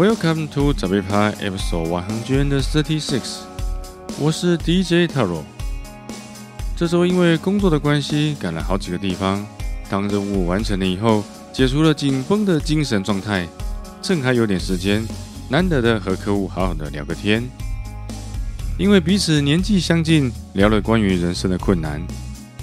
[0.00, 3.40] Welcome to 早被趴 Episode One Hundred Thirty Six，
[4.18, 5.42] 我是 DJ Taro。
[6.74, 9.46] 这周因为工作的关系，赶了好几个地方。
[9.90, 13.46] 当任务完成了以后，解除了紧绷的精神状态，
[14.00, 15.06] 趁还有点时间，
[15.50, 17.46] 难得的和客户好好的聊个天。
[18.78, 22.00] 因为彼此年纪相近，聊了关于人生的困难，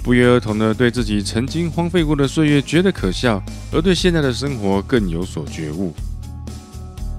[0.02, 5.94] 不约而同的对自己曾经荒废过的岁月觉得可笑，而对现在的生活更有所觉悟。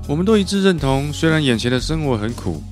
[0.09, 2.63] 我们都一致认同，虽然眼前的生活很苦，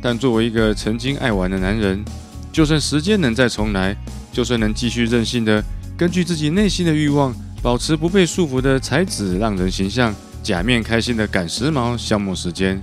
[0.00, 2.02] 但作为一个曾经爱玩的男人，
[2.50, 3.94] 就算时间能再重来，
[4.32, 5.62] 就算能继续任性的
[5.98, 12.80] 根据自己内心的欲望，保持不被束缚的才子让人形象，假面开心的赶时髦消磨时间。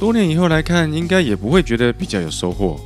[0.00, 2.80] 多年以后来看，应该也不会觉得比较有收获，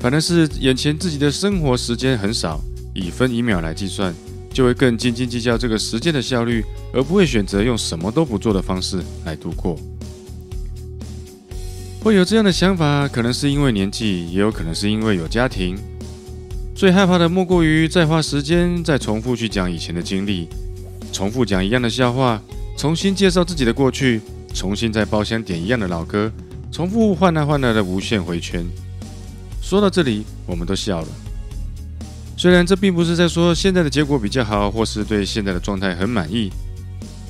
[0.00, 2.60] 反而是眼前自己的生活时间很少，
[2.92, 4.12] 以分一秒来计算。
[4.52, 9.78] 就会更斤斤计较这个时间的效率，而不会选择用什么都不做的方式来度过。
[12.02, 15.76] 会有这样的想法，可能是因为年纪，也有可能是因为有家庭。
[16.74, 20.48] 最害怕的莫过于再花时间再重复去讲以前的经历，
[21.12, 22.42] 重复讲一样的笑话，
[22.76, 24.20] 重新介绍自己的过去，
[24.52, 26.32] 重新在包厢点一样的老歌，
[26.72, 28.66] 重复换来换来的无限回圈。
[29.60, 31.08] 说到这里，我们都笑了。
[32.42, 36.50] 虽然这并不是在说现在的结果比较好，或是对现在的状态很满意，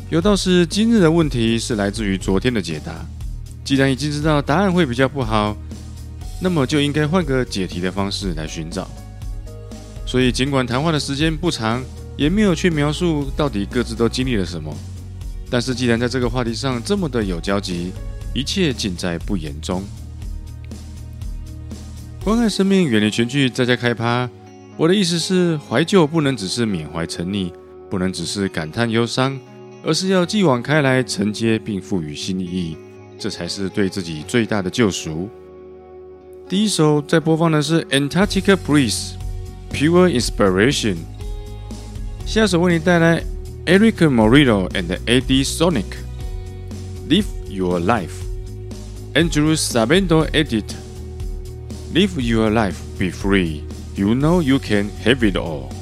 [0.08, 2.94] 有道是今日的问题是来自于昨天的解答。
[3.62, 5.54] 既然已经知道答案会比较不好，
[6.40, 8.88] 那么就应该换个解题的方式来寻找。
[10.06, 11.84] 所以尽管谈话的时间不长，
[12.16, 14.74] 也没有去描述到底各自都经历了什么，
[15.50, 17.92] 但是既然在这个话题上这么的有交集，
[18.34, 19.84] 一切尽在不言中。
[22.24, 24.26] 关爱生命，远离全剧，在家开趴。
[24.78, 27.52] 我的意思是，怀旧不能只是缅怀沉溺，
[27.90, 29.38] 不能只是感叹忧伤，
[29.84, 32.76] 而是要继往开来，承接并赋予新意义，
[33.18, 35.28] 这才是对自己最大的救赎。
[36.48, 39.12] 第一首在播放的是 Antarctica Breeze
[39.72, 40.96] Pure Inspiration，
[42.26, 43.22] 下首为你带来
[43.66, 45.84] Erica Morillo and edie Sonic
[47.08, 50.74] Live Your Life，Andrew Sabendo Edit
[51.94, 53.60] Live Your Life Be Free。
[53.94, 55.81] You know you can have it all.「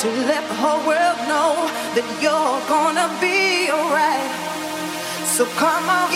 [0.00, 1.52] to let the whole world know
[1.92, 4.32] that you're gonna be alright.
[5.26, 6.09] So come on.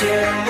[0.00, 0.49] still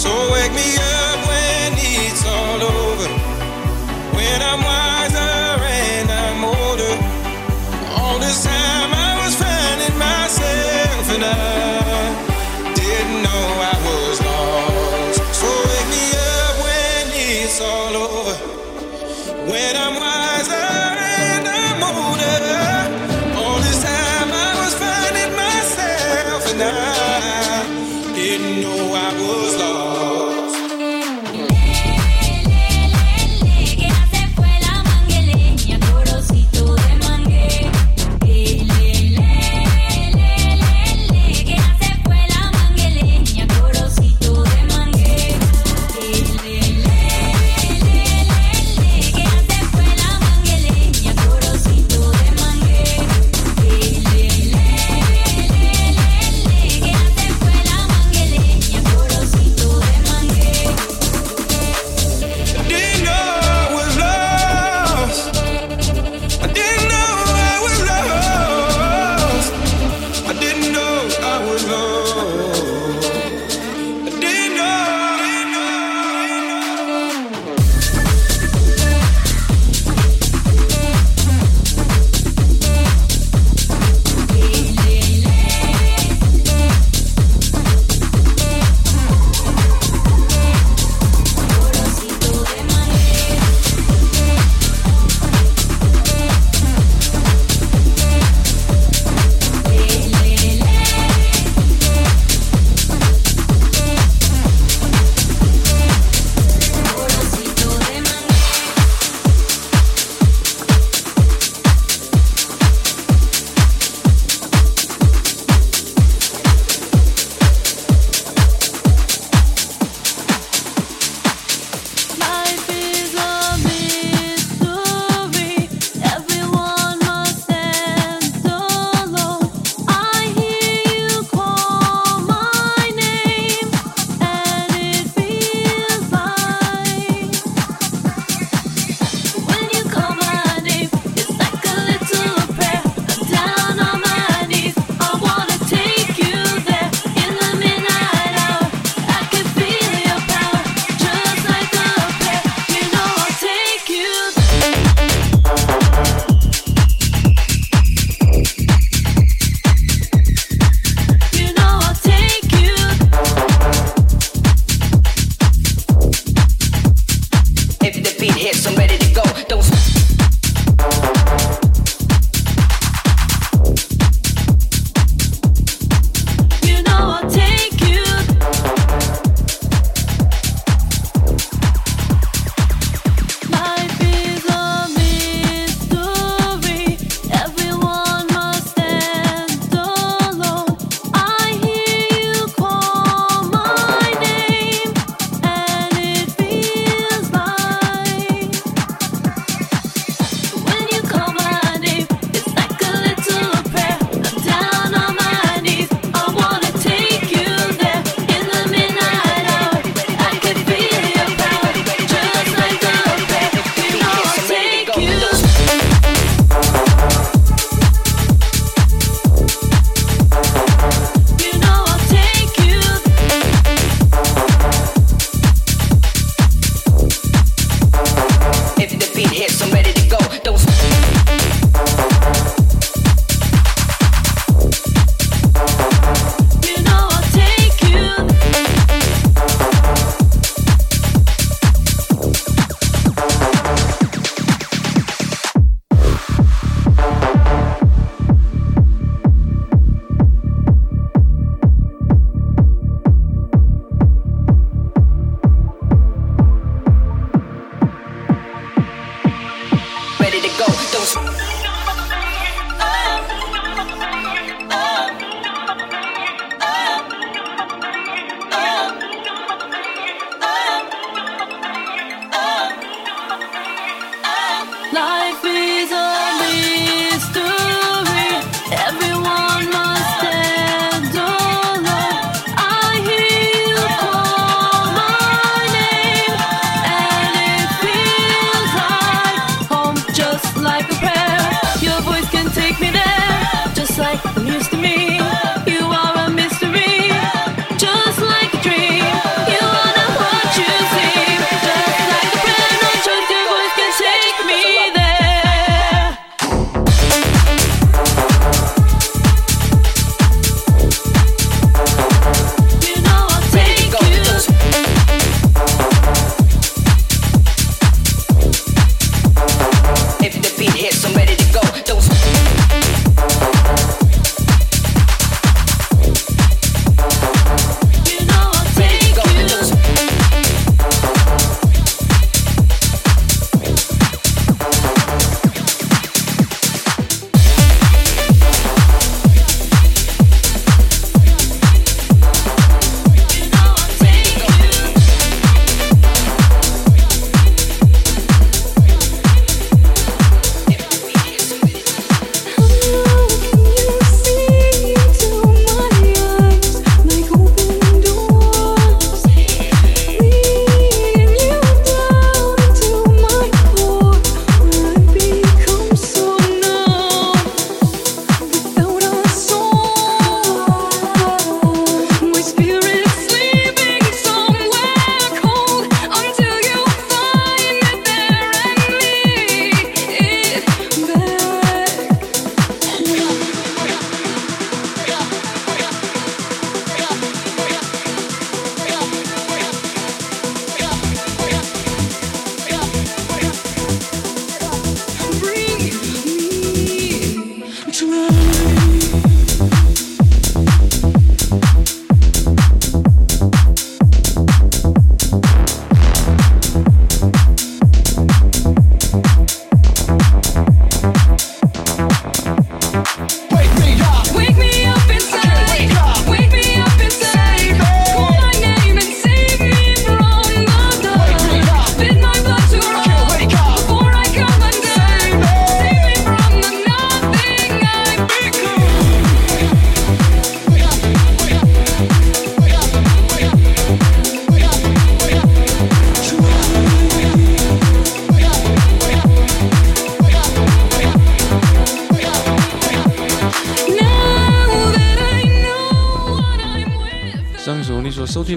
[0.00, 3.08] So wake me up when it's all over.
[4.16, 4.99] When I'm wild.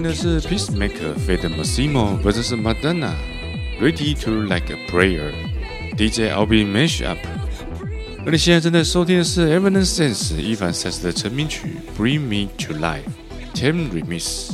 [0.04, 1.48] 的是 Peacemaker feat.
[1.56, 3.14] Massimo vs Madonna
[3.80, 5.32] Ready to Like a Prayer
[5.96, 7.16] DJ Albi Mashup。
[8.26, 13.08] 而你现在正在收听的是 Evanescence 伊凡赛斯的成名曲 Bring Me to Life
[13.54, 14.50] Tim Remix。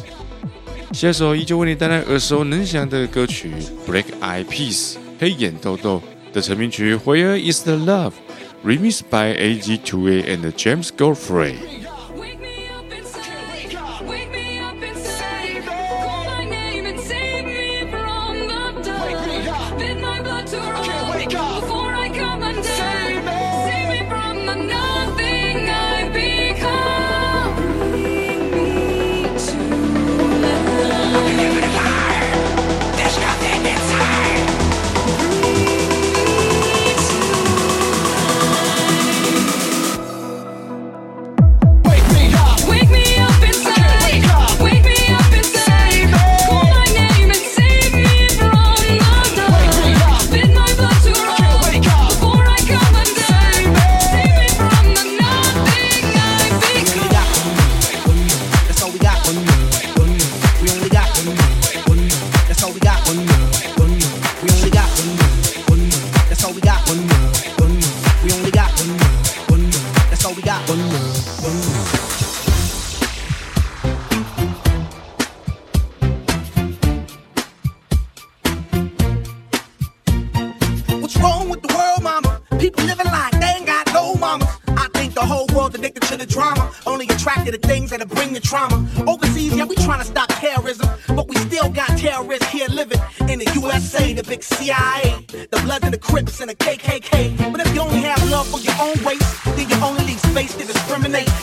[0.93, 3.51] 下首依旧为你带来耳熟能详的歌曲
[3.89, 6.01] Black Eyed Peas 黑眼豆豆
[6.33, 8.13] 的成名曲 Where Is the Love
[8.65, 9.79] Remix by A.G.
[9.79, 11.69] 2A and James Goldfrey。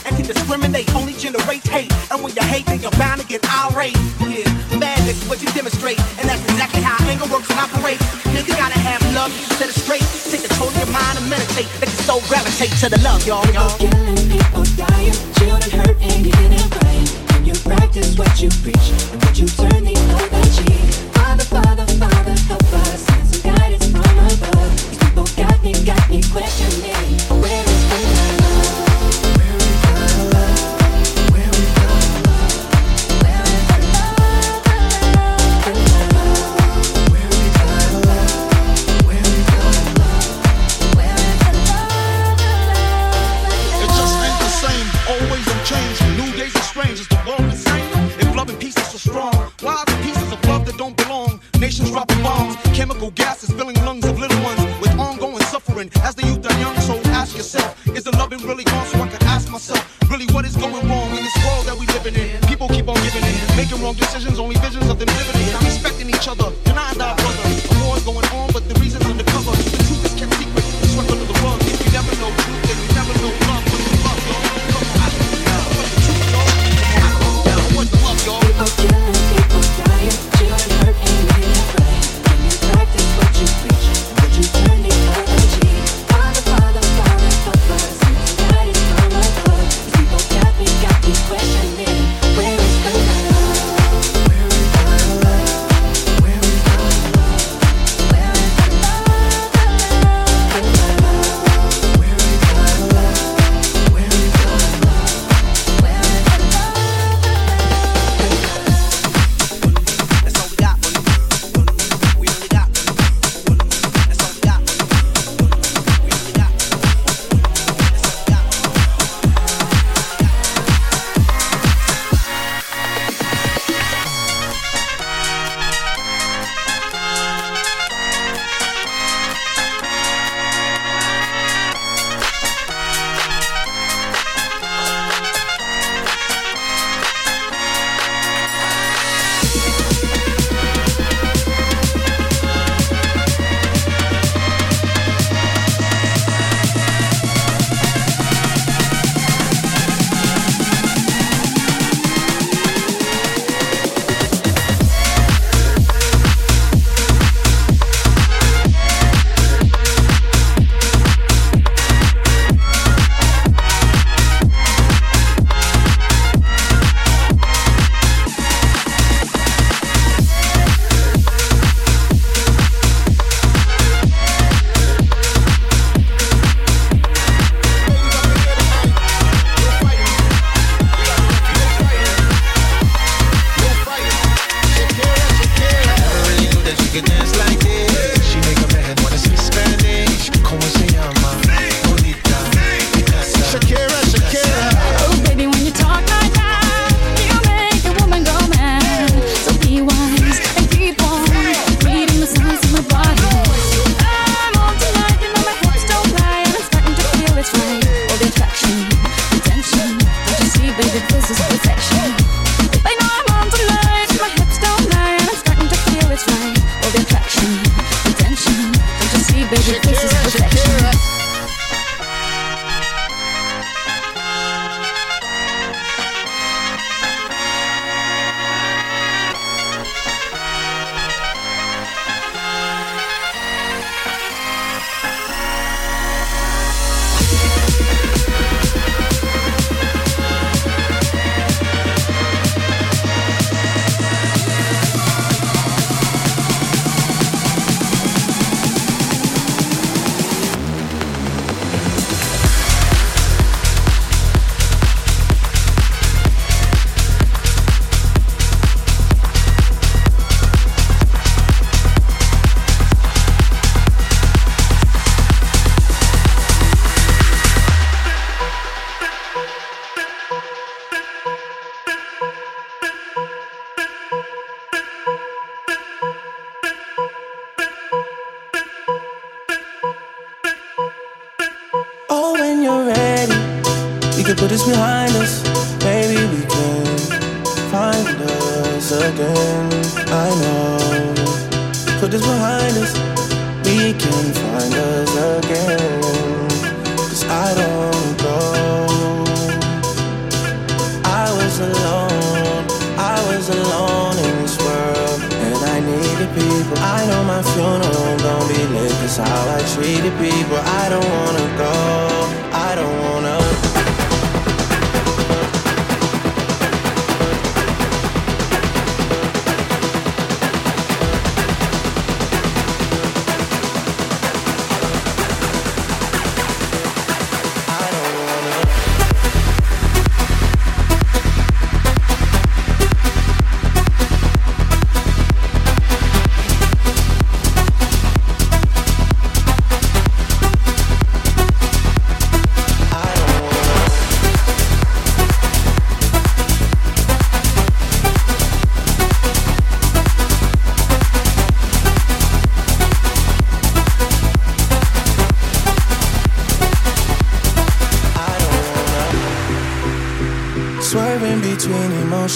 [0.08, 1.92] and can discriminate, only generate hate.
[2.10, 3.96] And when you hate, then you're bound to get irate.
[4.24, 4.48] Yeah,
[4.80, 8.02] madness what you demonstrate, and that's exactly how anger works and operates.
[8.32, 10.04] Nigga gotta have love, you set it straight.
[10.32, 11.68] Take control of your mind and meditate.
[11.80, 13.44] Your soul gravitate to the love, y'all.
[13.52, 13.76] y'all.
[13.76, 16.66] Killing people dying, children hurt, and you're in.
[17.32, 19.87] When you practice what you preach, and what you turn.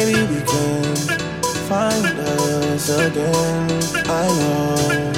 [0.00, 0.96] Maybe we can
[1.68, 3.68] find us again.
[4.08, 5.12] I know.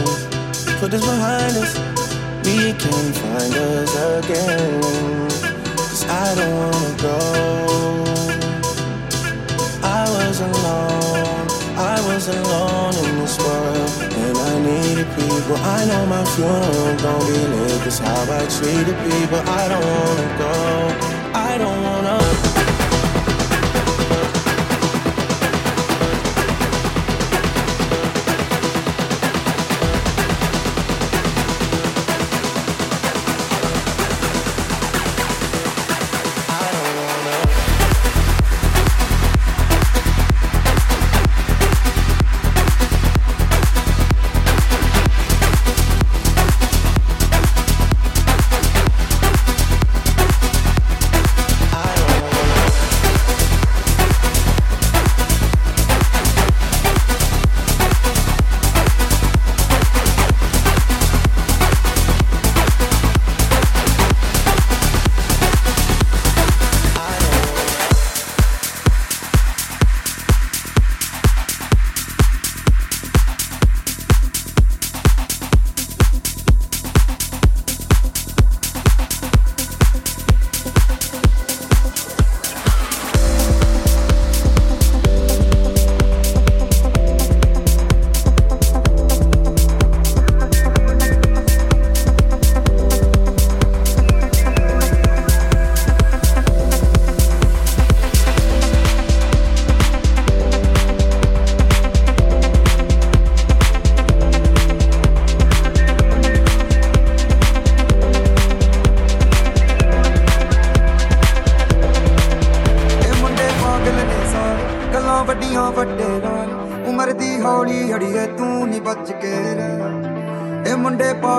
[0.81, 1.73] Put this behind us.
[2.45, 4.81] We can find us again.
[5.77, 7.19] Cause I don't wanna go.
[9.85, 11.47] I was alone.
[11.79, 13.91] I was alone in this world.
[14.25, 15.59] And I needed people.
[15.79, 17.83] I know my funeral gon' be lit.
[17.85, 19.43] Cause how I treated people.
[19.61, 20.55] I don't wanna go.
[21.39, 22.52] I don't wanna.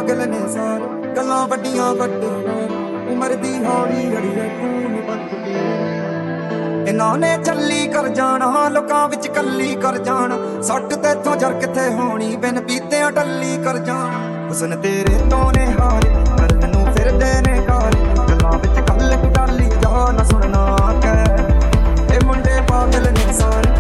[0.04, 2.30] ਪਾਗਲ ਨੇ ਸਾਰੇ, ਗੱਲਾਂ ਵੱਡੀਆਂ ਵੱਡੇ
[3.12, 9.76] ਉਮਰ ਦੀ ਹੌਲੀ ਅੜੀਏ ਤੂੰ ਨਹੀਂ ਬਚ ਇਹਨਾਂ ਨੇ ਚੱਲੀ ਕਰ ਜਾਣਾ, ਲੋਕਾਂ ਵਿੱਚ ਕੱਲੀ
[9.76, 15.52] ਕਰ ਜਾਣਾ। ਸੱਟ ਤੇਥੋਂ ਜਰ ਕਿੱਥੇ ਹੋਣੀ, ਬਿਨ ਪੀਤਿਆਂ ਟੱਲੀ ਕਰ ਜਾਣਾ। ਹੁਸਨ ਤੇਰੇ ਤੋਂ
[15.52, 22.16] ਨੇ ਹਾਰੇ ਕਰਨ ਨੂੰ ਫਿਰਦੇ ਨੇ ਕਾਰੇ ਗੱਲਾਂ ਵਿੱਚ ਕੱਲ ਟਾਲੀ ਜਾ ਨਾ ਸੁਣਨਾ ਕਹਿ।
[22.16, 23.73] ਇਹ ਮੁੰਡੇ ਪਾਗਲ ਨੇ ਸਾਰੇ।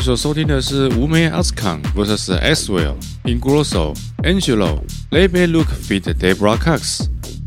[0.00, 2.94] 你所收听的是吴梅 Ascon vs Aswell
[3.24, 4.80] Ingrosso Angelo
[5.10, 7.02] Lebe Look feat Debra Cox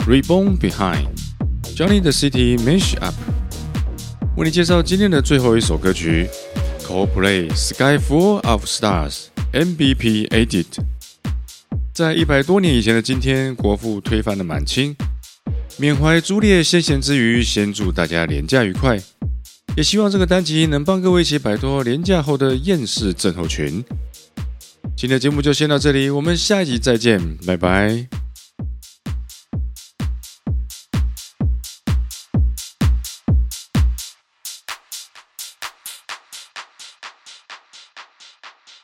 [0.06, 1.08] Reborn Behind
[1.76, 3.16] Johnny the City Mash Up。
[4.38, 6.30] 为你介绍今天的最后一首歌曲
[6.84, 10.78] Coldplay Sky Full of Stars MVP Edit。
[11.92, 14.96] 在一百多年以前的今天，国父推翻了满清，
[15.78, 19.02] 缅怀朱烈先贤之余，先祝大家廉假愉快。
[19.76, 23.84] 也希望这个单集能帮各位一起摆脱廉价后的厌世症候群。
[24.96, 28.23] 今天的节目就先到这里，我们下一集再见，拜拜。